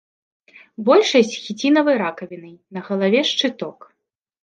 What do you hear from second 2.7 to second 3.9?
на галаве шчыток.